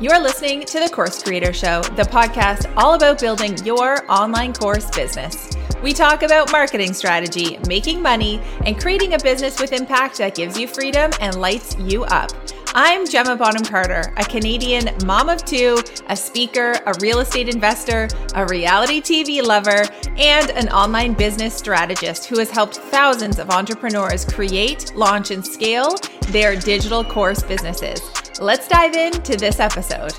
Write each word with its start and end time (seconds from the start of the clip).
You're 0.00 0.18
listening 0.18 0.64
to 0.64 0.80
The 0.80 0.88
Course 0.88 1.22
Creator 1.22 1.52
Show, 1.52 1.82
the 1.82 2.04
podcast 2.04 2.72
all 2.74 2.94
about 2.94 3.20
building 3.20 3.58
your 3.66 4.10
online 4.10 4.54
course 4.54 4.88
business. 4.88 5.50
We 5.82 5.92
talk 5.92 6.22
about 6.22 6.50
marketing 6.50 6.94
strategy, 6.94 7.58
making 7.68 8.00
money, 8.00 8.40
and 8.64 8.80
creating 8.80 9.12
a 9.12 9.18
business 9.18 9.60
with 9.60 9.74
impact 9.74 10.16
that 10.16 10.34
gives 10.34 10.58
you 10.58 10.68
freedom 10.68 11.10
and 11.20 11.38
lights 11.38 11.76
you 11.80 12.04
up. 12.04 12.30
I'm 12.74 13.06
Gemma 13.06 13.36
Bonham 13.36 13.62
Carter, 13.62 14.14
a 14.16 14.24
Canadian 14.24 14.88
mom 15.04 15.28
of 15.28 15.44
two, 15.44 15.76
a 16.08 16.16
speaker, 16.16 16.72
a 16.86 16.94
real 17.02 17.18
estate 17.18 17.50
investor, 17.50 18.08
a 18.34 18.46
reality 18.46 19.02
TV 19.02 19.42
lover, 19.42 19.84
and 20.16 20.50
an 20.52 20.70
online 20.70 21.12
business 21.12 21.54
strategist 21.54 22.24
who 22.24 22.38
has 22.38 22.48
helped 22.48 22.78
thousands 22.78 23.38
of 23.38 23.50
entrepreneurs 23.50 24.24
create, 24.24 24.94
launch, 24.96 25.30
and 25.30 25.46
scale 25.46 25.94
their 26.28 26.56
digital 26.56 27.04
course 27.04 27.42
businesses. 27.42 28.00
Let's 28.40 28.66
dive 28.68 28.94
into 28.94 29.36
this 29.36 29.60
episode. 29.60 30.14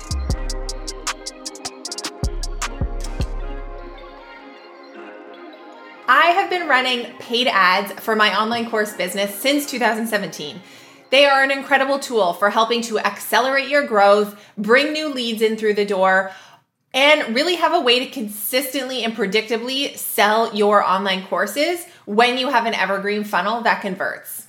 I 6.06 6.26
have 6.26 6.48
been 6.48 6.68
running 6.68 7.06
paid 7.18 7.48
ads 7.48 7.90
for 7.94 8.14
my 8.14 8.40
online 8.40 8.70
course 8.70 8.92
business 8.92 9.34
since 9.34 9.68
2017. 9.68 10.60
They 11.10 11.24
are 11.24 11.42
an 11.42 11.50
incredible 11.50 11.98
tool 11.98 12.32
for 12.34 12.50
helping 12.50 12.80
to 12.82 13.00
accelerate 13.00 13.68
your 13.68 13.88
growth, 13.88 14.40
bring 14.56 14.92
new 14.92 15.08
leads 15.08 15.42
in 15.42 15.56
through 15.56 15.74
the 15.74 15.84
door, 15.84 16.30
and 16.94 17.34
really 17.34 17.56
have 17.56 17.74
a 17.74 17.80
way 17.80 17.98
to 17.98 18.06
consistently 18.06 19.02
and 19.02 19.16
predictably 19.16 19.96
sell 19.96 20.54
your 20.54 20.80
online 20.80 21.26
courses 21.26 21.86
when 22.04 22.38
you 22.38 22.50
have 22.50 22.66
an 22.66 22.74
evergreen 22.74 23.24
funnel 23.24 23.62
that 23.62 23.80
converts. 23.82 24.41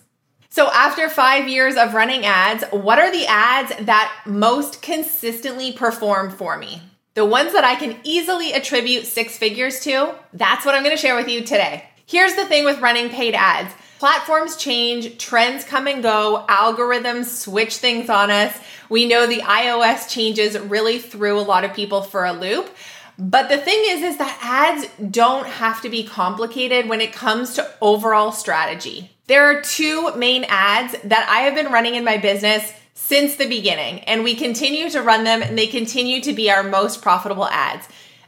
So, 0.53 0.69
after 0.71 1.09
five 1.09 1.49
years 1.49 1.77
of 1.77 1.95
running 1.95 2.27
ads, 2.27 2.63
what 2.69 2.99
are 2.99 3.11
the 3.11 3.25
ads 3.25 3.73
that 3.87 4.15
most 4.27 4.83
consistently 4.83 5.71
perform 5.71 6.29
for 6.29 6.59
me? 6.59 6.79
The 7.15 7.25
ones 7.25 7.53
that 7.53 7.63
I 7.63 7.73
can 7.73 7.97
easily 8.03 8.53
attribute 8.53 9.07
six 9.07 9.35
figures 9.35 9.79
to, 9.79 10.13
that's 10.31 10.63
what 10.63 10.75
I'm 10.75 10.83
gonna 10.83 10.95
share 10.95 11.15
with 11.15 11.27
you 11.27 11.41
today. 11.41 11.85
Here's 12.05 12.35
the 12.35 12.45
thing 12.45 12.65
with 12.65 12.81
running 12.81 13.09
paid 13.09 13.33
ads 13.33 13.73
platforms 13.97 14.55
change, 14.55 15.17
trends 15.17 15.63
come 15.63 15.87
and 15.87 16.03
go, 16.03 16.45
algorithms 16.47 17.25
switch 17.25 17.77
things 17.77 18.07
on 18.07 18.29
us. 18.29 18.55
We 18.89 19.07
know 19.07 19.25
the 19.25 19.41
iOS 19.41 20.07
changes 20.07 20.59
really 20.59 20.99
threw 20.99 21.39
a 21.39 21.41
lot 21.41 21.63
of 21.63 21.73
people 21.73 22.03
for 22.03 22.25
a 22.25 22.31
loop. 22.31 22.69
But 23.17 23.49
the 23.49 23.57
thing 23.57 23.81
is, 23.87 24.03
is 24.03 24.17
that 24.19 24.37
ads 24.43 24.87
don't 25.11 25.47
have 25.47 25.81
to 25.81 25.89
be 25.89 26.03
complicated 26.03 26.87
when 26.87 27.01
it 27.01 27.11
comes 27.11 27.55
to 27.55 27.67
overall 27.81 28.31
strategy. 28.31 29.12
There 29.27 29.45
are 29.45 29.61
two 29.61 30.13
main 30.17 30.43
ads 30.49 30.95
that 31.05 31.27
I 31.29 31.41
have 31.41 31.55
been 31.55 31.71
running 31.71 31.95
in 31.95 32.03
my 32.03 32.17
business 32.17 32.73
since 32.93 33.35
the 33.35 33.47
beginning, 33.47 34.01
and 34.01 34.23
we 34.23 34.35
continue 34.35 34.89
to 34.89 35.01
run 35.01 35.23
them, 35.23 35.41
and 35.41 35.57
they 35.57 35.67
continue 35.67 36.21
to 36.21 36.33
be 36.33 36.51
our 36.51 36.63
most 36.63 37.01
profitable 37.01 37.47
ads. 37.47 37.87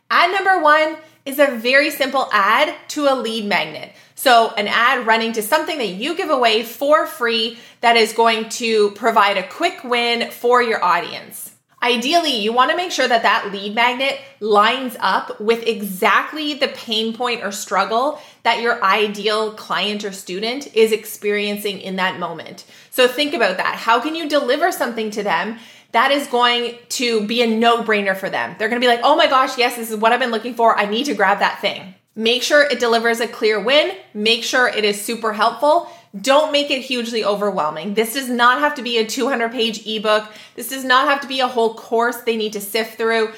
Ad 0.10 0.32
number 0.32 0.62
one 0.62 0.96
is 1.26 1.38
a 1.38 1.48
very 1.48 1.92
simple 1.92 2.30
ad 2.32 2.74
to 2.90 3.08
a 3.08 3.16
lead 3.16 3.46
magnet. 3.46 3.92
So, 4.16 4.54
an 4.54 4.70
ad 4.70 5.06
running 5.06 5.34
to 5.34 5.42
something 5.42 5.78
that 5.80 5.90
you 5.90 6.16
give 6.16 6.30
away 6.30 6.64
for 6.64 7.06
free 7.06 7.60
that 7.82 7.98
is 7.98 8.14
going 8.14 8.48
to 8.50 8.92
provide 8.92 9.38
a 9.38 9.48
quick 9.48 9.84
win 9.84 10.32
for 10.32 10.64
your 10.64 10.82
audience. 10.82 11.55
Ideally, 11.86 12.36
you 12.36 12.52
want 12.52 12.72
to 12.72 12.78
make 12.78 12.92
sure 12.92 13.08
that 13.08 13.22
that 13.22 13.52
lead 13.52 13.76
magnet 13.76 14.20
lines 14.40 14.98
up 15.00 15.40
with 15.40 15.62
exactly 15.68 16.56
the 16.56 16.70
pain 16.70 17.14
point 17.14 17.44
or 17.44 17.52
struggle 17.52 18.20
that 18.42 18.60
your 18.60 18.84
ideal 18.84 19.52
client 19.52 20.04
or 20.04 20.12
student 20.12 20.76
is 20.76 20.92
experiencing 20.92 21.80
in 21.80 21.98
that 21.98 22.20
moment. 22.20 22.66
So 22.90 23.08
think 23.08 23.36
about 23.36 23.58
that. 23.58 23.76
How 23.76 24.02
can 24.02 24.16
you 24.16 24.28
deliver 24.28 24.72
something 24.72 25.12
to 25.12 25.22
them 25.22 25.60
that 25.92 26.10
is 26.10 26.26
going 26.26 26.80
to 26.90 27.28
be 27.28 27.44
a 27.44 27.48
no 27.48 27.84
brainer 27.84 28.18
for 28.18 28.32
them? 28.32 28.56
They're 28.58 28.68
going 28.70 28.82
to 28.82 28.84
be 28.84 28.92
like, 28.92 29.02
oh 29.04 29.16
my 29.16 29.28
gosh, 29.28 29.56
yes, 29.56 29.76
this 29.76 29.92
is 29.92 29.98
what 29.98 30.12
I've 30.12 30.20
been 30.20 30.32
looking 30.32 30.56
for. 30.56 30.76
I 30.76 30.86
need 30.86 31.04
to 31.04 31.14
grab 31.14 31.38
that 31.38 31.62
thing. 31.62 31.94
Make 32.16 32.42
sure 32.42 32.64
it 32.64 32.80
delivers 32.80 33.20
a 33.20 33.28
clear 33.28 33.60
win. 33.62 33.96
Make 34.16 34.44
sure 34.44 34.68
it 34.68 34.86
is 34.86 35.00
super 35.00 35.34
helpful. 35.34 35.88
Don't 36.22 36.52
make 36.52 36.72
it 36.72 36.82
hugely 36.82 37.26
overwhelming. 37.26 37.94
This 37.94 38.14
does 38.14 38.30
not 38.30 38.60
have 38.60 38.76
to 38.76 38.82
be 38.82 38.98
a 38.98 39.06
200 39.06 39.52
page 39.52 39.86
ebook. 39.86 40.32
This 40.56 40.70
does 40.70 40.84
not 40.84 41.08
have 41.08 41.22
to 41.22 41.28
be 41.28 41.40
a 41.40 41.48
whole 41.48 41.74
course 41.74 42.18
they 42.18 42.38
need 42.38 42.54
to 42.54 42.62
sift 42.62 42.98
through. 42.98 43.34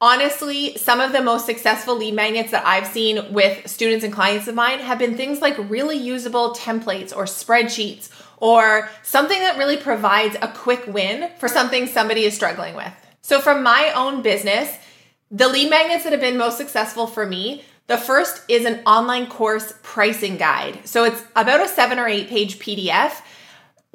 Honestly, 0.00 0.76
some 0.76 1.00
of 1.00 1.12
the 1.12 1.22
most 1.22 1.46
successful 1.46 1.96
lead 1.96 2.14
magnets 2.14 2.50
that 2.50 2.66
I've 2.66 2.86
seen 2.86 3.32
with 3.32 3.66
students 3.66 4.04
and 4.04 4.12
clients 4.12 4.46
of 4.46 4.54
mine 4.54 4.80
have 4.80 4.98
been 4.98 5.16
things 5.16 5.40
like 5.40 5.56
really 5.70 5.96
usable 5.96 6.54
templates 6.54 7.16
or 7.16 7.24
spreadsheets 7.24 8.10
or 8.38 8.90
something 9.02 9.38
that 9.38 9.56
really 9.56 9.78
provides 9.78 10.36
a 10.42 10.48
quick 10.48 10.86
win 10.86 11.30
for 11.38 11.48
something 11.48 11.86
somebody 11.86 12.24
is 12.24 12.34
struggling 12.34 12.74
with. 12.74 12.92
So, 13.22 13.40
from 13.40 13.62
my 13.62 13.90
own 13.94 14.20
business, 14.20 14.76
the 15.30 15.48
lead 15.48 15.70
magnets 15.70 16.04
that 16.04 16.12
have 16.12 16.20
been 16.20 16.36
most 16.36 16.58
successful 16.58 17.06
for 17.06 17.26
me 17.26 17.64
the 17.86 17.96
first 17.96 18.42
is 18.48 18.64
an 18.64 18.80
online 18.86 19.26
course 19.28 19.74
pricing 19.82 20.36
guide. 20.36 20.80
So 20.86 21.04
it's 21.04 21.22
about 21.36 21.60
a 21.60 21.68
seven 21.68 21.98
or 21.98 22.08
eight 22.08 22.28
page 22.28 22.58
PDF 22.58 23.22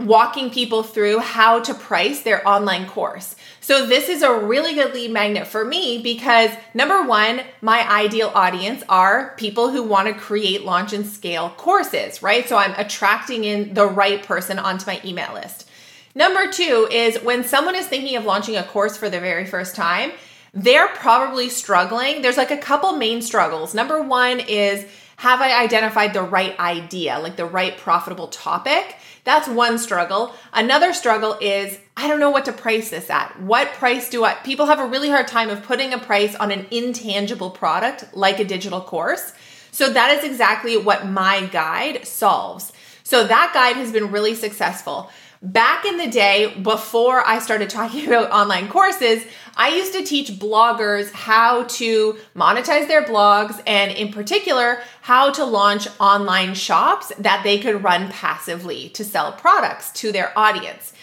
walking 0.06 0.50
people 0.50 0.84
through 0.84 1.20
how 1.20 1.60
to 1.60 1.74
price 1.74 2.22
their 2.22 2.48
online 2.48 2.88
course. 2.88 3.36
So 3.60 3.86
this 3.86 4.10
is 4.10 4.24
a 4.24 4.34
really 4.34 4.74
good 4.74 4.94
lead 4.94 5.12
magnet 5.12 5.48
for 5.48 5.64
me 5.64 6.02
because 6.02 6.50
number 6.74 7.04
one, 7.04 7.42
my 7.62 7.88
ideal 7.88 8.32
audience 8.34 8.84
are 8.90 9.36
people 9.38 9.70
who 9.70 9.84
want 9.84 10.08
to 10.08 10.14
create, 10.14 10.64
launch, 10.64 10.94
and 10.94 11.06
scale 11.06 11.52
courses, 11.58 12.24
right? 12.24 12.48
So 12.48 12.58
I'm 12.58 12.74
attracting 12.78 13.44
in 13.44 13.74
the 13.74 13.86
right 13.86 14.24
person 14.24 14.58
onto 14.58 14.88
my 14.88 15.00
email 15.06 15.34
list. 15.34 15.70
Number 16.16 16.52
two 16.52 16.88
is 16.92 17.22
when 17.22 17.44
someone 17.44 17.76
is 17.76 17.88
thinking 17.88 18.18
of 18.18 18.26
launching 18.26 18.58
a 18.58 18.64
course 18.64 18.98
for 18.98 19.10
the 19.10 19.20
very 19.20 19.46
first 19.46 19.76
time, 19.76 20.12
they're 20.54 20.90
probably 20.90 21.50
struggling. 21.50 22.22
There's 22.22 22.38
like 22.38 22.52
a 22.52 22.58
couple 22.58 22.94
main 22.94 23.22
struggles. 23.22 23.74
Number 23.74 24.02
one 24.02 24.40
is 24.40 24.86
have 25.18 25.40
I 25.40 25.64
identified 25.64 26.14
the 26.14 26.24
right 26.24 26.58
idea, 26.60 27.20
like 27.20 27.36
the 27.36 27.46
right 27.46 27.78
profitable 27.78 28.28
topic? 28.28 28.96
That's 29.24 29.48
one 29.48 29.78
struggle. 29.78 30.34
Another 30.52 30.94
struggle 30.94 31.38
is 31.40 31.78
I 31.96 32.08
don't 32.08 32.20
know 32.20 32.32
what 32.32 32.46
to 32.46 32.54
price 32.54 32.90
this 32.90 33.10
at. 33.10 33.40
What 33.40 33.72
price 33.74 34.10
do 34.10 34.24
I? 34.24 34.34
People 34.36 34.66
have 34.66 34.80
a 34.80 34.88
really 34.88 35.10
hard 35.10 35.28
time 35.28 35.50
of 35.50 35.64
putting 35.64 35.94
a 35.94 36.00
price 36.00 36.36
on 36.36 36.52
an 36.52 36.66
intangible 36.72 37.52
product 37.52 38.16
like 38.16 38.40
a 38.40 38.46
digital 38.46 38.82
course. 38.82 39.34
So 39.72 39.90
that 39.92 40.18
is 40.18 40.24
exactly 40.24 40.76
what 40.76 41.08
my 41.08 41.46
guide 41.46 42.06
solves. 42.06 42.74
So 43.04 43.26
that 43.26 43.52
guide 43.54 43.76
has 43.76 43.92
been 43.92 44.12
really 44.12 44.36
successful. 44.36 45.12
Back 45.44 45.86
in 45.86 45.98
the 45.98 46.08
day, 46.08 46.54
before 46.62 47.26
I 47.26 47.40
started 47.40 47.72
talking 47.72 48.06
about 48.08 48.32
online 48.32 48.68
courses, 48.68 49.24
I 49.56 49.70
used 49.70 49.94
to 49.94 50.04
teach 50.04 50.34
bloggers 50.34 51.12
how 51.12 51.64
to 51.64 52.18
monetize 52.36 52.88
their 52.88 53.04
blogs 53.04 53.62
and, 53.66 53.92
in 53.92 54.12
particular, 54.14 54.82
how 55.02 55.32
to 55.32 55.44
launch 55.44 55.88
online 56.00 56.54
shops 56.54 57.12
that 57.18 57.44
they 57.44 57.58
could 57.58 57.84
run 57.84 58.10
passively 58.10 58.90
to 58.90 59.04
sell 59.04 59.32
products 59.32 59.92
to 59.94 60.12
their 60.12 60.38
audience. 60.38 60.94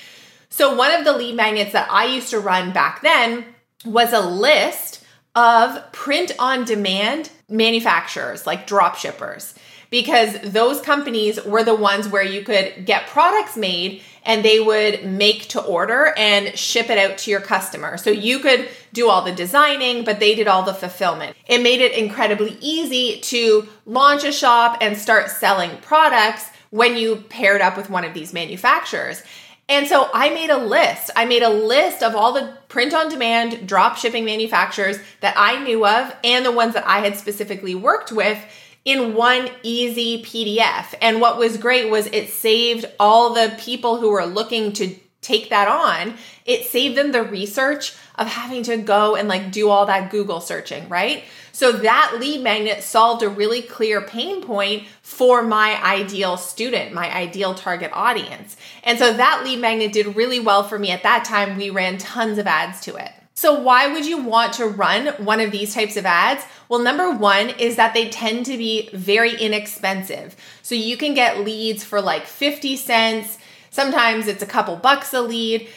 So, 0.50 0.74
one 0.74 0.92
of 0.92 1.04
the 1.04 1.16
lead 1.16 1.34
magnets 1.34 1.72
that 1.72 1.90
I 1.90 2.06
used 2.06 2.30
to 2.30 2.38
run 2.38 2.72
back 2.72 3.02
then 3.02 3.44
was 3.84 4.12
a 4.12 4.20
list 4.20 5.04
of 5.34 5.92
print 5.92 6.32
on 6.38 6.64
demand 6.64 7.30
manufacturers 7.48 8.46
like 8.46 8.66
drop 8.66 8.96
shippers 8.96 9.54
because 9.90 10.38
those 10.42 10.80
companies 10.80 11.42
were 11.44 11.64
the 11.64 11.74
ones 11.74 12.08
where 12.08 12.22
you 12.22 12.42
could 12.42 12.84
get 12.84 13.06
products 13.06 13.56
made 13.56 14.02
and 14.24 14.44
they 14.44 14.60
would 14.60 15.04
make 15.06 15.48
to 15.48 15.62
order 15.62 16.12
and 16.16 16.56
ship 16.58 16.90
it 16.90 16.98
out 16.98 17.16
to 17.18 17.30
your 17.30 17.40
customer. 17.40 17.96
So 17.96 18.10
you 18.10 18.40
could 18.40 18.68
do 18.92 19.08
all 19.08 19.22
the 19.22 19.32
designing, 19.32 20.04
but 20.04 20.20
they 20.20 20.34
did 20.34 20.46
all 20.48 20.62
the 20.62 20.74
fulfillment. 20.74 21.36
It 21.46 21.62
made 21.62 21.80
it 21.80 21.92
incredibly 21.92 22.58
easy 22.60 23.20
to 23.20 23.66
launch 23.86 24.24
a 24.24 24.32
shop 24.32 24.78
and 24.80 24.98
start 24.98 25.30
selling 25.30 25.70
products 25.78 26.44
when 26.70 26.96
you 26.96 27.16
paired 27.16 27.62
up 27.62 27.76
with 27.76 27.88
one 27.88 28.04
of 28.04 28.12
these 28.12 28.34
manufacturers. 28.34 29.22
And 29.70 29.86
so 29.86 30.08
I 30.14 30.30
made 30.30 30.50
a 30.50 30.58
list. 30.58 31.10
I 31.14 31.26
made 31.26 31.42
a 31.42 31.50
list 31.50 32.02
of 32.02 32.14
all 32.14 32.32
the 32.32 32.56
print 32.68 32.94
on 32.94 33.08
demand 33.08 33.66
drop 33.66 33.96
shipping 33.96 34.24
manufacturers 34.24 34.98
that 35.20 35.34
I 35.36 35.62
knew 35.62 35.86
of 35.86 36.14
and 36.24 36.44
the 36.44 36.52
ones 36.52 36.74
that 36.74 36.86
I 36.86 37.00
had 37.00 37.16
specifically 37.16 37.74
worked 37.74 38.10
with 38.10 38.38
in 38.84 39.14
one 39.14 39.50
easy 39.62 40.22
PDF. 40.22 40.94
And 41.00 41.20
what 41.20 41.38
was 41.38 41.56
great 41.56 41.90
was 41.90 42.06
it 42.06 42.30
saved 42.30 42.86
all 42.98 43.34
the 43.34 43.54
people 43.58 43.98
who 43.98 44.10
were 44.10 44.26
looking 44.26 44.72
to 44.74 44.94
take 45.20 45.50
that 45.50 45.68
on, 45.68 46.14
it 46.44 46.64
saved 46.64 46.96
them 46.96 47.12
the 47.12 47.22
research 47.22 47.94
of 48.14 48.26
having 48.26 48.62
to 48.64 48.76
go 48.76 49.14
and 49.16 49.28
like 49.28 49.50
do 49.52 49.68
all 49.68 49.86
that 49.86 50.10
Google 50.10 50.40
searching, 50.40 50.88
right? 50.88 51.24
So 51.52 51.72
that 51.72 52.16
lead 52.18 52.42
magnet 52.42 52.82
solved 52.82 53.22
a 53.22 53.28
really 53.28 53.62
clear 53.62 54.00
pain 54.00 54.42
point 54.42 54.84
for 55.02 55.42
my 55.42 55.82
ideal 55.84 56.36
student, 56.36 56.92
my 56.92 57.12
ideal 57.12 57.54
target 57.54 57.90
audience. 57.92 58.56
And 58.84 58.98
so 58.98 59.12
that 59.12 59.42
lead 59.44 59.60
magnet 59.60 59.92
did 59.92 60.14
really 60.14 60.40
well 60.40 60.62
for 60.62 60.78
me 60.78 60.90
at 60.90 61.02
that 61.02 61.24
time. 61.24 61.56
We 61.56 61.70
ran 61.70 61.98
tons 61.98 62.38
of 62.38 62.46
ads 62.46 62.80
to 62.82 62.94
it. 62.94 63.10
So, 63.38 63.54
why 63.54 63.86
would 63.86 64.04
you 64.04 64.20
want 64.20 64.54
to 64.54 64.66
run 64.66 65.14
one 65.24 65.38
of 65.38 65.52
these 65.52 65.72
types 65.72 65.96
of 65.96 66.04
ads? 66.04 66.44
Well, 66.68 66.80
number 66.80 67.12
one 67.12 67.50
is 67.50 67.76
that 67.76 67.94
they 67.94 68.08
tend 68.08 68.46
to 68.46 68.56
be 68.56 68.90
very 68.92 69.32
inexpensive. 69.32 70.34
So, 70.62 70.74
you 70.74 70.96
can 70.96 71.14
get 71.14 71.44
leads 71.44 71.84
for 71.84 72.00
like 72.00 72.26
50 72.26 72.74
cents, 72.74 73.38
sometimes 73.70 74.26
it's 74.26 74.42
a 74.42 74.46
couple 74.46 74.74
bucks 74.74 75.14
a 75.14 75.22
lead. 75.22 75.68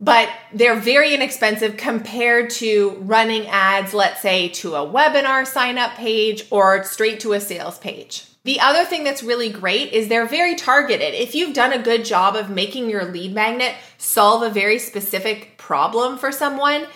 but 0.00 0.28
they're 0.54 0.78
very 0.78 1.12
inexpensive 1.12 1.76
compared 1.76 2.50
to 2.50 2.90
running 3.00 3.48
ads, 3.48 3.92
let's 3.92 4.22
say 4.22 4.50
to 4.50 4.76
a 4.76 4.86
webinar 4.86 5.44
sign 5.44 5.76
up 5.76 5.94
page 5.94 6.44
or 6.52 6.84
straight 6.84 7.18
to 7.18 7.32
a 7.32 7.40
sales 7.40 7.78
page. 7.78 8.26
The 8.44 8.60
other 8.60 8.84
thing 8.84 9.02
that's 9.02 9.24
really 9.24 9.50
great 9.50 9.92
is 9.92 10.06
they're 10.06 10.24
very 10.24 10.54
targeted. 10.54 11.14
If 11.14 11.34
you've 11.34 11.52
done 11.52 11.72
a 11.72 11.82
good 11.82 12.04
job 12.04 12.36
of 12.36 12.48
making 12.48 12.88
your 12.88 13.06
lead 13.06 13.34
magnet 13.34 13.74
solve 13.96 14.44
a 14.44 14.50
very 14.50 14.78
specific 14.78 15.58
problem 15.58 16.16
for 16.16 16.30
someone, 16.30 16.86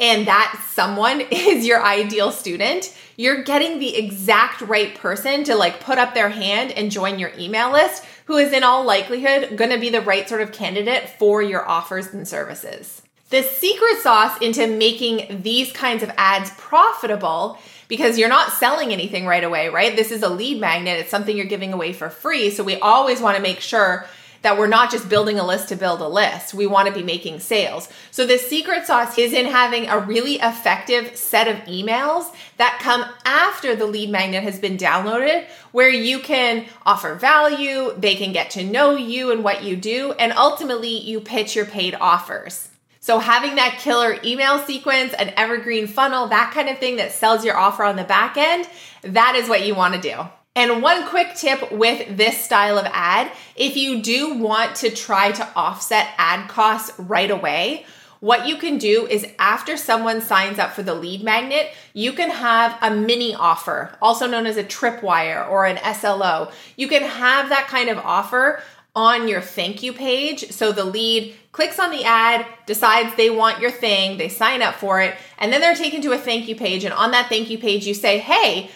and 0.00 0.26
that 0.26 0.60
someone 0.72 1.20
is 1.30 1.66
your 1.66 1.84
ideal 1.84 2.32
student, 2.32 2.92
you're 3.16 3.44
getting 3.44 3.78
the 3.78 3.96
exact 3.96 4.62
right 4.62 4.94
person 4.94 5.44
to 5.44 5.54
like 5.54 5.80
put 5.80 5.98
up 5.98 6.14
their 6.14 6.30
hand 6.30 6.72
and 6.72 6.90
join 6.90 7.18
your 7.18 7.30
email 7.38 7.70
list, 7.70 8.04
who 8.24 8.38
is 8.38 8.52
in 8.52 8.64
all 8.64 8.84
likelihood 8.84 9.56
going 9.56 9.70
to 9.70 9.78
be 9.78 9.90
the 9.90 10.00
right 10.00 10.28
sort 10.28 10.40
of 10.40 10.52
candidate 10.52 11.08
for 11.10 11.42
your 11.42 11.68
offers 11.68 12.08
and 12.08 12.26
services. 12.26 13.02
The 13.28 13.42
secret 13.42 13.98
sauce 13.98 14.40
into 14.40 14.66
making 14.66 15.42
these 15.42 15.72
kinds 15.72 16.02
of 16.02 16.10
ads 16.16 16.50
profitable 16.56 17.58
because 17.86 18.18
you're 18.18 18.28
not 18.28 18.52
selling 18.52 18.92
anything 18.92 19.26
right 19.26 19.44
away, 19.44 19.68
right? 19.68 19.94
This 19.94 20.10
is 20.10 20.22
a 20.22 20.28
lead 20.28 20.60
magnet. 20.60 20.98
It's 20.98 21.10
something 21.10 21.36
you're 21.36 21.46
giving 21.46 21.72
away 21.72 21.92
for 21.92 22.08
free. 22.08 22.50
So 22.50 22.64
we 22.64 22.78
always 22.80 23.20
want 23.20 23.36
to 23.36 23.42
make 23.42 23.60
sure 23.60 24.06
that 24.42 24.58
we're 24.58 24.66
not 24.66 24.90
just 24.90 25.08
building 25.08 25.38
a 25.38 25.46
list 25.46 25.68
to 25.68 25.76
build 25.76 26.00
a 26.00 26.08
list. 26.08 26.54
We 26.54 26.66
want 26.66 26.88
to 26.88 26.94
be 26.94 27.02
making 27.02 27.40
sales. 27.40 27.88
So 28.10 28.26
the 28.26 28.38
secret 28.38 28.86
sauce 28.86 29.18
is 29.18 29.32
in 29.32 29.46
having 29.46 29.88
a 29.88 29.98
really 29.98 30.36
effective 30.36 31.16
set 31.16 31.48
of 31.48 31.56
emails 31.66 32.32
that 32.56 32.80
come 32.82 33.04
after 33.24 33.76
the 33.76 33.86
lead 33.86 34.10
magnet 34.10 34.42
has 34.42 34.58
been 34.58 34.76
downloaded 34.76 35.46
where 35.72 35.90
you 35.90 36.18
can 36.20 36.66
offer 36.84 37.14
value, 37.14 37.94
they 37.96 38.16
can 38.16 38.32
get 38.32 38.50
to 38.50 38.64
know 38.64 38.96
you 38.96 39.30
and 39.30 39.44
what 39.44 39.62
you 39.62 39.76
do, 39.76 40.12
and 40.12 40.32
ultimately 40.32 40.98
you 40.98 41.20
pitch 41.20 41.54
your 41.54 41.66
paid 41.66 41.94
offers. 41.94 42.68
So 43.02 43.18
having 43.18 43.54
that 43.54 43.78
killer 43.78 44.18
email 44.22 44.58
sequence, 44.58 45.14
an 45.14 45.32
evergreen 45.36 45.86
funnel, 45.86 46.28
that 46.28 46.52
kind 46.52 46.68
of 46.68 46.78
thing 46.78 46.96
that 46.96 47.12
sells 47.12 47.44
your 47.44 47.56
offer 47.56 47.82
on 47.82 47.96
the 47.96 48.04
back 48.04 48.36
end, 48.36 48.68
that 49.02 49.36
is 49.36 49.48
what 49.48 49.66
you 49.66 49.74
want 49.74 49.94
to 49.94 50.00
do. 50.00 50.28
And 50.60 50.82
one 50.82 51.06
quick 51.06 51.34
tip 51.36 51.72
with 51.72 52.18
this 52.18 52.36
style 52.36 52.76
of 52.76 52.84
ad 52.92 53.32
if 53.56 53.78
you 53.78 54.02
do 54.02 54.34
want 54.34 54.76
to 54.76 54.90
try 54.90 55.32
to 55.32 55.48
offset 55.56 56.08
ad 56.18 56.50
costs 56.50 56.92
right 56.98 57.30
away, 57.30 57.86
what 58.20 58.46
you 58.46 58.58
can 58.58 58.76
do 58.76 59.06
is 59.06 59.26
after 59.38 59.78
someone 59.78 60.20
signs 60.20 60.58
up 60.58 60.72
for 60.72 60.82
the 60.82 60.92
lead 60.92 61.22
magnet, 61.22 61.72
you 61.94 62.12
can 62.12 62.28
have 62.28 62.76
a 62.82 62.94
mini 62.94 63.34
offer, 63.34 63.96
also 64.02 64.26
known 64.26 64.44
as 64.44 64.58
a 64.58 64.62
tripwire 64.62 65.48
or 65.48 65.64
an 65.64 65.78
SLO. 65.94 66.52
You 66.76 66.88
can 66.88 67.04
have 67.04 67.48
that 67.48 67.68
kind 67.68 67.88
of 67.88 67.96
offer 67.96 68.62
on 68.94 69.28
your 69.28 69.40
thank 69.40 69.82
you 69.82 69.94
page. 69.94 70.50
So 70.50 70.72
the 70.72 70.84
lead 70.84 71.34
clicks 71.52 71.78
on 71.78 71.90
the 71.90 72.04
ad, 72.04 72.44
decides 72.66 73.16
they 73.16 73.30
want 73.30 73.60
your 73.60 73.70
thing, 73.70 74.18
they 74.18 74.28
sign 74.28 74.60
up 74.60 74.74
for 74.74 75.00
it, 75.00 75.16
and 75.38 75.50
then 75.50 75.62
they're 75.62 75.74
taken 75.74 76.02
to 76.02 76.12
a 76.12 76.18
thank 76.18 76.48
you 76.48 76.54
page. 76.54 76.84
And 76.84 76.92
on 76.92 77.12
that 77.12 77.30
thank 77.30 77.48
you 77.48 77.56
page, 77.56 77.86
you 77.86 77.94
say, 77.94 78.18
Hey, 78.18 78.70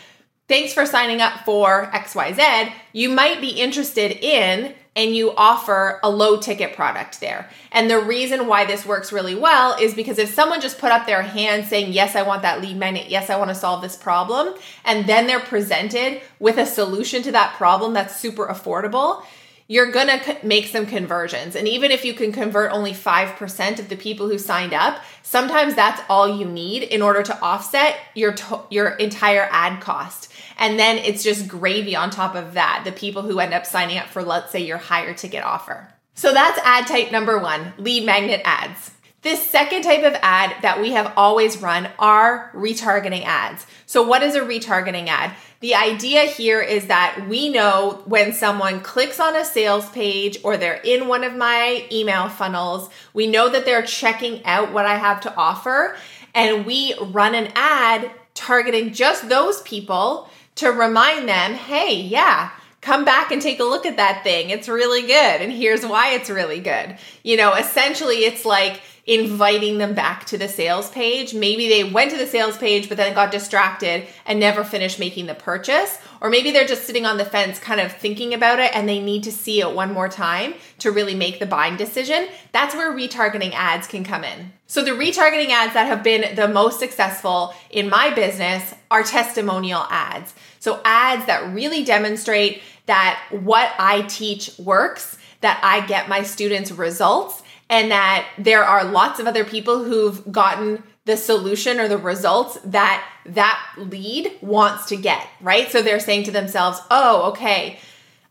thanks 0.49 0.73
for 0.73 0.87
signing 0.87 1.21
up 1.21 1.41
for 1.45 1.87
XYZ. 1.93 2.73
You 2.93 3.09
might 3.09 3.41
be 3.41 3.49
interested 3.49 4.13
in, 4.13 4.75
and 4.97 5.15
you 5.15 5.33
offer 5.37 5.99
a 6.03 6.11
low 6.11 6.39
ticket 6.39 6.75
product 6.75 7.21
there. 7.21 7.51
And 7.73 7.91
the 7.91 7.99
reason 7.99 8.47
why 8.47 8.65
this 8.65 8.87
works 8.87 9.13
really 9.13 9.35
well 9.35 9.77
is 9.81 9.95
because 9.95 10.19
if 10.19 10.33
someone 10.33 10.61
just 10.61 10.79
put 10.79 10.93
up 10.93 11.07
their 11.07 11.23
hand 11.23 11.67
saying, 11.67 11.93
Yes, 11.93 12.15
I 12.15 12.23
want 12.23 12.43
that 12.43 12.61
lead 12.61 12.77
magnet, 12.77 13.09
yes, 13.09 13.29
I 13.31 13.37
want 13.37 13.51
to 13.51 13.55
solve 13.57 13.83
this 13.83 13.97
problem, 13.97 14.55
and 14.85 15.09
then 15.09 15.27
they're 15.27 15.41
presented 15.41 16.21
with 16.39 16.59
a 16.59 16.67
solution 16.67 17.23
to 17.25 17.33
that 17.33 17.57
problem 17.57 17.95
that's 17.95 18.17
super 18.17 18.47
affordable 18.47 19.25
you're 19.67 19.91
going 19.91 20.09
to 20.09 20.37
make 20.43 20.67
some 20.67 20.85
conversions. 20.85 21.57
And 21.57 21.67
even 21.67 21.91
if 21.91 22.05
you 22.05 22.13
can 22.13 22.33
convert 22.33 22.71
only 22.71 22.93
5% 22.93 23.79
of 23.79 23.89
the 23.89 23.97
people 23.97 24.29
who 24.29 24.39
signed 24.39 24.75
up, 24.75 25.03
sometimes 25.23 25.75
that's 25.75 26.03
all 26.09 26.39
you 26.39 26.45
need 26.45 26.83
in 26.83 27.01
order 27.01 27.23
to 27.23 27.41
offset 27.41 27.99
your 28.15 28.33
to- 28.33 28.65
your 28.71 28.91
entire 28.91 29.49
ad 29.51 29.81
cost. 29.81 30.31
And 30.59 30.79
then 30.79 30.99
it's 30.99 31.25
just 31.25 31.49
gravy 31.49 31.97
on 31.97 32.11
top 32.11 32.35
of 32.35 32.55
that, 32.55 32.83
the 32.85 32.93
people 32.93 33.23
who 33.23 33.41
end 33.41 33.55
up 33.55 33.65
signing 33.65 33.99
up 33.99 34.09
for 34.09 34.23
let's 34.23 34.53
say 34.53 34.61
your 34.61 34.79
higher 34.79 35.15
ticket 35.15 35.43
offer. 35.43 35.89
So 36.15 36.33
that's 36.33 36.59
ad 36.59 36.87
type 36.87 37.11
number 37.11 37.39
1, 37.39 37.75
lead 37.79 38.05
magnet 38.05 38.43
ads. 38.45 38.94
This 39.25 39.43
second 39.49 39.85
type 39.85 40.05
of 40.05 40.15
ad 40.21 40.55
that 40.61 40.83
we 40.83 40.93
have 40.93 41.15
always 41.17 41.63
run 41.63 41.89
are 41.99 42.51
retargeting 42.55 43.25
ads. 43.25 43.67
So, 43.87 44.03
what 44.03 44.23
is 44.23 44.35
a 44.35 44.43
retargeting 44.43 45.09
ad? 45.09 45.35
The 45.61 45.77
idea 45.77 46.25
here 46.25 46.61
is 46.61 46.89
that 46.89 47.27
we 47.27 47.49
know 47.49 48.03
when 48.05 48.35
someone 48.35 48.81
clicks 48.81 49.19
on 49.19 49.35
a 49.35 49.47
sales 49.47 49.89
page 49.89 50.37
or 50.45 50.59
they're 50.59 50.75
in 50.85 51.09
one 51.09 51.25
of 51.25 51.35
my 51.35 51.89
email 51.91 52.29
funnels, 52.29 52.91
we 53.15 53.27
know 53.27 53.49
that 53.49 53.65
they're 53.65 53.83
checking 53.83 54.45
out 54.45 54.75
what 54.75 54.85
I 54.85 54.99
have 54.99 55.23
to 55.23 55.35
offer, 55.35 55.97
and 56.35 56.67
we 56.67 56.93
run 57.01 57.35
an 57.35 57.51
ad 57.55 58.11
targeting 58.35 58.93
just 58.93 59.31
those 59.31 59.63
people 59.63 60.29
to 60.57 60.69
remind 60.69 61.31
them 61.31 61.55
hey, 61.55 61.99
yeah, 61.99 62.51
come 62.83 63.07
back 63.07 63.33
and 63.33 63.41
take 63.41 63.59
a 63.59 63.65
look 63.65 63.87
at 63.87 63.97
that 63.97 64.23
thing. 64.23 64.51
It's 64.51 64.69
really 64.69 65.01
good. 65.01 65.41
And 65.41 65.51
here's 65.51 65.87
why 65.87 66.11
it's 66.11 66.29
really 66.29 66.61
good. 66.61 66.99
You 67.23 67.39
know, 67.39 67.55
essentially, 67.55 68.17
it's 68.17 68.45
like, 68.45 68.83
inviting 69.07 69.77
them 69.77 69.95
back 69.95 70.25
to 70.25 70.39
the 70.39 70.49
sales 70.49 70.91
page. 70.91 71.35
Maybe 71.35 71.69
they 71.69 71.85
went 71.85 72.11
to 72.13 72.17
the 72.17 72.27
sales 72.27 72.57
page, 72.57 72.89
but 72.89 72.97
then 72.97 73.15
got 73.15 73.31
distracted 73.31 74.07
and 74.25 74.41
never 74.41 74.65
finished 74.65 74.99
making 74.99 75.27
the 75.27 75.35
purchase. 75.35 75.99
Or 76.23 76.31
maybe 76.31 76.51
they're 76.51 76.67
just 76.67 76.85
sitting 76.85 77.05
on 77.05 77.19
the 77.19 77.25
fence, 77.25 77.59
kind 77.59 77.81
of 77.81 77.93
thinking 77.93 78.33
about 78.33 78.61
it, 78.61 78.75
and 78.75 78.89
they 78.89 79.01
need 79.01 79.23
to 79.25 79.33
see 79.33 79.61
it 79.61 79.75
one 79.75 79.93
more 79.93 80.09
time 80.09 80.55
to 80.79 80.91
really 80.91 81.15
make 81.15 81.39
the 81.39 81.47
buying 81.47 81.77
decision. 81.77 82.29
That's 82.53 82.75
where 82.75 82.93
retargeting 82.93 83.53
ads 83.53 83.87
can 83.87 84.05
come 84.05 84.25
in. 84.25 84.53
So, 84.67 84.83
the 84.83 84.93
retargeting 84.93 85.51
ads 85.51 85.75
that 85.75 85.87
have 85.87 86.03
been 86.03 86.35
the 86.35 86.49
most 86.49 86.79
successful 86.79 87.55
in 87.71 87.91
my 87.91 88.13
business 88.15 88.75
are 88.91 89.03
testimonial 89.03 89.87
ads. 89.91 90.35
So, 90.61 90.81
ads 90.85 91.27
that 91.27 91.53
really 91.53 91.85
demonstrate 91.85 92.63
that 92.87 93.23
what 93.31 93.71
I 93.79 94.03
teach 94.03 94.59
works, 94.59 95.19
that 95.43 95.61
I 95.63 95.87
get 95.87 96.09
my 96.09 96.23
students 96.23 96.73
results 96.73 97.43
and 97.69 97.91
that 97.91 98.27
there 98.39 98.65
are 98.65 98.85
lots 98.85 99.21
of 99.21 99.27
other 99.27 99.45
people 99.45 99.85
who've 99.85 100.31
gotten 100.31 100.83
the 101.05 101.17
solution 101.17 101.81
or 101.81 101.89
the 101.89 101.99
results 101.99 102.59
that 102.65 103.07
that 103.27 103.61
lead 103.77 104.33
wants 104.41 104.87
to 104.87 104.97
get, 104.97 105.27
right? 105.41 105.71
So 105.71 105.83
they're 105.83 106.01
saying 106.01 106.25
to 106.25 106.31
themselves, 106.31 106.81
oh, 106.91 107.31
okay, 107.31 107.79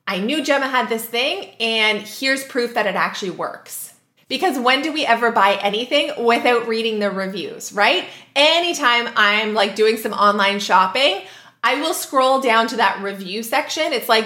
I 0.08 0.20
knew 0.20 0.44
Gemma 0.44 0.68
had 0.68 0.90
this 0.90 1.06
thing, 1.06 1.52
and 1.60 2.00
here's 2.00 2.44
proof 2.44 2.74
that 2.74 2.88
it 2.88 2.96
actually 2.96 3.32
works. 3.32 3.94
Because 4.28 4.58
when 4.58 4.82
do 4.82 4.92
we 4.92 5.06
ever 5.06 5.32
buy 5.32 5.60
anything 5.62 6.26
without 6.26 6.68
reading 6.68 7.00
the 7.00 7.12
reviews, 7.12 7.72
right? 7.74 8.06
Anytime 8.36 9.10
I'm 9.16 9.54
like 9.54 9.76
doing 9.76 9.98
some 9.98 10.14
online 10.14 10.60
shopping, 10.60 11.22
I 11.64 11.76
will 11.82 11.94
scroll 11.94 12.42
down 12.42 12.68
to 12.68 12.78
that 12.78 13.02
review 13.02 13.44
section. 13.44 13.94
It's 13.94 14.10
like 14.10 14.26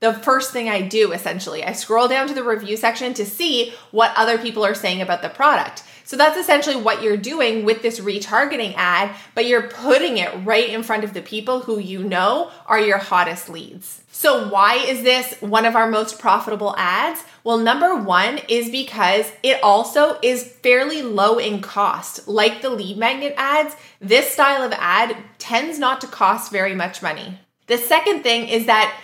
the 0.00 0.12
first 0.12 0.52
thing 0.52 0.68
I 0.68 0.82
do 0.82 1.12
essentially. 1.12 1.64
I 1.64 1.72
scroll 1.72 2.08
down 2.08 2.28
to 2.28 2.34
the 2.34 2.44
review 2.44 2.76
section 2.76 3.14
to 3.14 3.26
see 3.26 3.72
what 3.90 4.12
other 4.16 4.38
people 4.38 4.64
are 4.64 4.74
saying 4.74 5.02
about 5.02 5.22
the 5.22 5.28
product. 5.28 5.82
So 6.04 6.16
that's 6.16 6.38
essentially 6.38 6.76
what 6.76 7.02
you're 7.02 7.18
doing 7.18 7.66
with 7.66 7.82
this 7.82 8.00
retargeting 8.00 8.72
ad, 8.76 9.14
but 9.34 9.44
you're 9.44 9.68
putting 9.68 10.16
it 10.16 10.32
right 10.42 10.70
in 10.70 10.82
front 10.82 11.04
of 11.04 11.12
the 11.12 11.20
people 11.20 11.60
who 11.60 11.78
you 11.78 12.02
know 12.02 12.50
are 12.66 12.80
your 12.80 12.96
hottest 12.96 13.50
leads. 13.50 14.02
So, 14.10 14.48
why 14.48 14.76
is 14.76 15.02
this 15.02 15.34
one 15.40 15.66
of 15.66 15.76
our 15.76 15.88
most 15.88 16.18
profitable 16.18 16.74
ads? 16.78 17.22
Well, 17.44 17.58
number 17.58 17.94
one 17.94 18.40
is 18.48 18.70
because 18.70 19.30
it 19.42 19.62
also 19.62 20.18
is 20.22 20.44
fairly 20.44 21.02
low 21.02 21.38
in 21.38 21.60
cost. 21.60 22.26
Like 22.26 22.62
the 22.62 22.70
lead 22.70 22.96
magnet 22.96 23.34
ads, 23.36 23.76
this 24.00 24.32
style 24.32 24.62
of 24.62 24.72
ad 24.72 25.14
tends 25.38 25.78
not 25.78 26.00
to 26.00 26.06
cost 26.06 26.50
very 26.50 26.74
much 26.74 27.02
money. 27.02 27.38
The 27.66 27.76
second 27.76 28.22
thing 28.22 28.48
is 28.48 28.64
that 28.64 28.98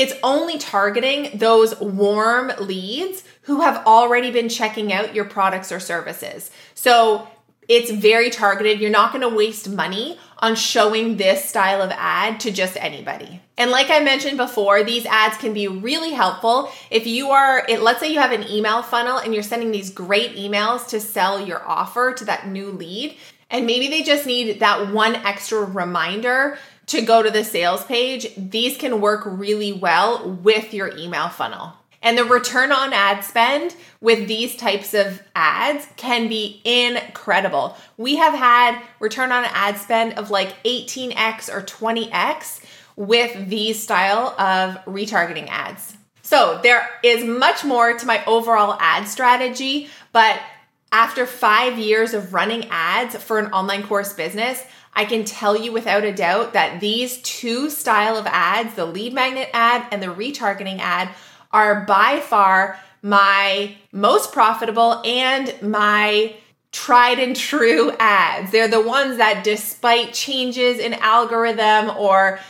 it's 0.00 0.14
only 0.22 0.56
targeting 0.56 1.30
those 1.36 1.78
warm 1.78 2.50
leads 2.58 3.22
who 3.42 3.60
have 3.60 3.86
already 3.86 4.30
been 4.30 4.48
checking 4.48 4.94
out 4.94 5.14
your 5.14 5.26
products 5.26 5.70
or 5.70 5.78
services. 5.78 6.50
So 6.74 7.28
it's 7.68 7.90
very 7.90 8.30
targeted. 8.30 8.80
You're 8.80 8.90
not 8.90 9.12
going 9.12 9.28
to 9.28 9.36
waste 9.36 9.68
money 9.68 10.18
on 10.38 10.54
showing 10.54 11.18
this 11.18 11.44
style 11.44 11.82
of 11.82 11.90
ad 11.92 12.40
to 12.40 12.50
just 12.50 12.78
anybody. 12.78 13.42
And 13.58 13.70
like 13.70 13.90
I 13.90 14.00
mentioned 14.00 14.38
before, 14.38 14.82
these 14.82 15.04
ads 15.04 15.36
can 15.36 15.52
be 15.52 15.68
really 15.68 16.12
helpful 16.12 16.72
if 16.90 17.06
you 17.06 17.30
are, 17.30 17.66
let's 17.68 18.00
say 18.00 18.10
you 18.10 18.20
have 18.20 18.32
an 18.32 18.48
email 18.48 18.80
funnel 18.80 19.18
and 19.18 19.34
you're 19.34 19.42
sending 19.42 19.70
these 19.70 19.90
great 19.90 20.34
emails 20.34 20.88
to 20.88 20.98
sell 20.98 21.46
your 21.46 21.62
offer 21.68 22.14
to 22.14 22.24
that 22.24 22.48
new 22.48 22.70
lead. 22.70 23.18
And 23.50 23.66
maybe 23.66 23.88
they 23.88 24.02
just 24.02 24.26
need 24.26 24.60
that 24.60 24.92
one 24.92 25.16
extra 25.16 25.62
reminder 25.62 26.56
to 26.90 27.00
go 27.02 27.22
to 27.22 27.30
the 27.30 27.44
sales 27.44 27.84
page, 27.84 28.26
these 28.36 28.76
can 28.76 29.00
work 29.00 29.22
really 29.24 29.72
well 29.72 30.28
with 30.28 30.74
your 30.74 30.96
email 30.96 31.28
funnel. 31.28 31.72
And 32.02 32.16
the 32.16 32.24
return 32.24 32.72
on 32.72 32.92
ad 32.92 33.22
spend 33.24 33.76
with 34.00 34.26
these 34.26 34.56
types 34.56 34.94
of 34.94 35.22
ads 35.36 35.86
can 35.96 36.28
be 36.28 36.60
incredible. 36.64 37.76
We 37.96 38.16
have 38.16 38.34
had 38.34 38.82
return 38.98 39.30
on 39.30 39.44
ad 39.44 39.76
spend 39.76 40.18
of 40.18 40.30
like 40.30 40.60
18x 40.64 41.48
or 41.54 41.62
20x 41.62 42.60
with 42.96 43.48
these 43.48 43.80
style 43.80 44.34
of 44.40 44.76
retargeting 44.86 45.46
ads. 45.48 45.96
So 46.22 46.58
there 46.62 46.88
is 47.04 47.24
much 47.24 47.64
more 47.64 47.92
to 47.96 48.06
my 48.06 48.24
overall 48.24 48.76
ad 48.80 49.06
strategy, 49.06 49.88
but 50.12 50.40
After 50.92 51.24
five 51.24 51.78
years 51.78 52.14
of 52.14 52.34
running 52.34 52.66
ads 52.68 53.14
for 53.14 53.38
an 53.38 53.52
online 53.52 53.84
course 53.84 54.12
business, 54.12 54.60
I 54.92 55.04
can 55.04 55.24
tell 55.24 55.56
you 55.56 55.72
without 55.72 56.04
a 56.04 56.12
doubt 56.12 56.52
that 56.52 56.80
these 56.80 57.18
two 57.22 57.70
style 57.70 58.16
of 58.16 58.26
ads, 58.26 58.74
the 58.74 58.84
lead 58.84 59.12
magnet 59.12 59.48
ad 59.52 59.86
and 59.92 60.02
the 60.02 60.08
retargeting 60.08 60.78
ad, 60.80 61.10
are 61.52 61.84
by 61.84 62.20
far 62.20 62.78
my 63.02 63.76
most 63.92 64.32
profitable 64.32 65.00
and 65.04 65.54
my 65.62 66.34
tried 66.72 67.18
and 67.18 67.34
true 67.34 67.92
ads. 67.98 68.52
They're 68.52 68.68
the 68.68 68.80
ones 68.80 69.16
that 69.16 69.42
despite 69.42 70.12
changes 70.12 70.78
in 70.78 70.94
algorithm 70.94 71.96
or 71.96 72.40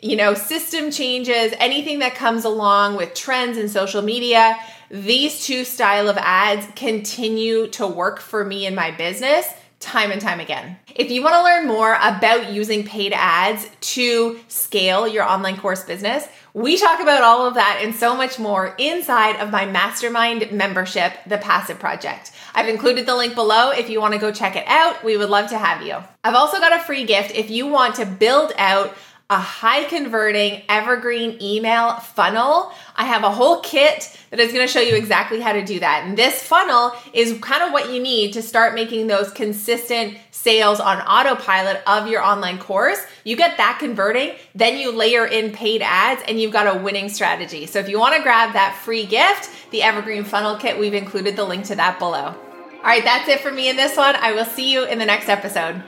you 0.00 0.16
know, 0.16 0.34
system 0.34 0.90
changes, 0.90 1.54
anything 1.58 2.00
that 2.00 2.14
comes 2.14 2.44
along 2.44 2.96
with 2.96 3.14
trends 3.14 3.56
in 3.56 3.70
social 3.70 4.02
media, 4.02 4.54
these 4.90 5.46
two 5.46 5.64
style 5.64 6.10
of 6.10 6.18
ads 6.18 6.66
continue 6.76 7.68
to 7.68 7.86
work 7.86 8.20
for 8.20 8.44
me 8.44 8.66
in 8.66 8.74
my 8.74 8.90
business 8.90 9.46
time 9.84 10.10
and 10.10 10.20
time 10.20 10.40
again. 10.40 10.76
If 10.94 11.10
you 11.10 11.22
want 11.22 11.34
to 11.34 11.42
learn 11.42 11.68
more 11.68 11.94
about 12.00 12.52
using 12.52 12.84
paid 12.84 13.12
ads 13.14 13.68
to 13.92 14.40
scale 14.48 15.06
your 15.06 15.22
online 15.22 15.56
course 15.56 15.84
business, 15.84 16.26
we 16.54 16.76
talk 16.78 17.00
about 17.00 17.22
all 17.22 17.46
of 17.46 17.54
that 17.54 17.80
and 17.82 17.94
so 17.94 18.16
much 18.16 18.38
more 18.38 18.74
inside 18.78 19.36
of 19.40 19.50
my 19.50 19.66
mastermind 19.66 20.50
membership, 20.52 21.12
The 21.26 21.38
Passive 21.38 21.78
Project. 21.78 22.30
I've 22.54 22.68
included 22.68 23.06
the 23.06 23.16
link 23.16 23.34
below 23.34 23.70
if 23.70 23.90
you 23.90 24.00
want 24.00 24.14
to 24.14 24.20
go 24.20 24.32
check 24.32 24.56
it 24.56 24.66
out. 24.66 25.04
We 25.04 25.16
would 25.16 25.30
love 25.30 25.50
to 25.50 25.58
have 25.58 25.82
you. 25.82 25.96
I've 26.22 26.34
also 26.34 26.58
got 26.58 26.72
a 26.72 26.82
free 26.84 27.04
gift 27.04 27.32
if 27.34 27.50
you 27.50 27.66
want 27.66 27.96
to 27.96 28.06
build 28.06 28.52
out 28.56 28.94
a 29.34 29.38
high 29.38 29.82
converting 29.84 30.62
evergreen 30.68 31.36
email 31.42 31.96
funnel. 31.96 32.72
I 32.94 33.04
have 33.04 33.24
a 33.24 33.30
whole 33.30 33.60
kit 33.60 34.16
that 34.30 34.38
is 34.38 34.52
going 34.52 34.64
to 34.64 34.72
show 34.72 34.80
you 34.80 34.94
exactly 34.94 35.40
how 35.40 35.52
to 35.52 35.64
do 35.64 35.80
that. 35.80 36.04
And 36.06 36.16
this 36.16 36.40
funnel 36.40 36.92
is 37.12 37.36
kind 37.40 37.64
of 37.64 37.72
what 37.72 37.92
you 37.92 38.00
need 38.00 38.32
to 38.34 38.42
start 38.42 38.76
making 38.76 39.08
those 39.08 39.32
consistent 39.32 40.16
sales 40.30 40.78
on 40.78 41.00
autopilot 41.00 41.82
of 41.84 42.06
your 42.06 42.22
online 42.22 42.58
course. 42.58 43.00
You 43.24 43.34
get 43.36 43.56
that 43.56 43.78
converting, 43.80 44.36
then 44.54 44.78
you 44.78 44.92
layer 44.92 45.26
in 45.26 45.50
paid 45.50 45.82
ads 45.82 46.22
and 46.28 46.40
you've 46.40 46.52
got 46.52 46.72
a 46.72 46.78
winning 46.78 47.08
strategy. 47.08 47.66
So 47.66 47.80
if 47.80 47.88
you 47.88 47.98
want 47.98 48.14
to 48.14 48.22
grab 48.22 48.52
that 48.52 48.78
free 48.84 49.04
gift, 49.04 49.50
the 49.72 49.82
evergreen 49.82 50.22
funnel 50.22 50.56
kit, 50.56 50.78
we've 50.78 50.94
included 50.94 51.34
the 51.34 51.44
link 51.44 51.64
to 51.64 51.74
that 51.74 51.98
below. 51.98 52.26
All 52.36 52.90
right, 52.90 53.02
that's 53.02 53.28
it 53.28 53.40
for 53.40 53.50
me 53.50 53.68
in 53.68 53.76
this 53.76 53.96
one. 53.96 54.14
I 54.14 54.32
will 54.32 54.44
see 54.44 54.70
you 54.70 54.84
in 54.84 55.00
the 55.00 55.06
next 55.06 55.28
episode. 55.28 55.82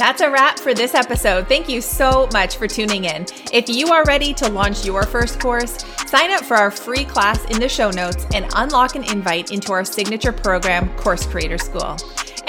That's 0.00 0.22
a 0.22 0.30
wrap 0.30 0.58
for 0.58 0.72
this 0.72 0.94
episode. 0.94 1.46
Thank 1.46 1.68
you 1.68 1.82
so 1.82 2.26
much 2.32 2.56
for 2.56 2.66
tuning 2.66 3.04
in. 3.04 3.26
If 3.52 3.68
you 3.68 3.88
are 3.88 4.02
ready 4.04 4.32
to 4.32 4.48
launch 4.48 4.86
your 4.86 5.02
first 5.02 5.38
course, 5.38 5.84
sign 6.06 6.30
up 6.30 6.42
for 6.42 6.56
our 6.56 6.70
free 6.70 7.04
class 7.04 7.44
in 7.50 7.60
the 7.60 7.68
show 7.68 7.90
notes 7.90 8.24
and 8.32 8.46
unlock 8.56 8.94
an 8.94 9.04
invite 9.04 9.52
into 9.52 9.72
our 9.72 9.84
signature 9.84 10.32
program, 10.32 10.88
Course 10.96 11.26
Creator 11.26 11.58
School. 11.58 11.98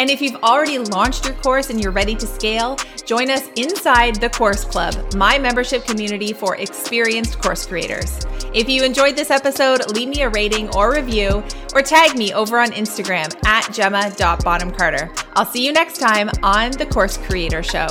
And 0.01 0.10
if 0.10 0.20
you've 0.20 0.38
already 0.38 0.79
launched 0.79 1.27
your 1.27 1.36
course 1.36 1.70
and 1.70 1.79
you're 1.79 1.91
ready 1.91 2.15
to 2.15 2.25
scale, 2.25 2.75
join 3.05 3.29
us 3.29 3.48
inside 3.55 4.15
the 4.15 4.31
Course 4.31 4.63
Club, 4.63 4.96
my 5.13 5.38
membership 5.38 5.86
community 5.86 6.34
for 6.34 6.55
experienced 6.55 7.39
course 7.39 7.67
creators. 7.67 8.25
If 8.51 8.67
you 8.67 8.84
enjoyed 8.84 9.15
this 9.15 9.29
episode, 9.29 9.91
leave 9.91 10.10
me 10.10 10.24
a 10.24 10.29
rating 10.29 10.75
or 10.75 10.91
review 10.91 11.43
or 11.75 11.84
tag 11.84 12.17
me 12.17 12.34
over 12.34 12.58
on 12.58 12.72
Instagram 12.72 13.31
at 13.46 13.72
gemma.bonhamcarter. 13.72 15.24
I'll 15.34 15.46
see 15.46 15.63
you 15.63 15.72
next 15.72 16.00
time 16.00 16.31
on 16.41 16.72
the 16.72 16.88
Course 16.88 17.17
Creator 17.17 17.62
Show. 17.62 17.88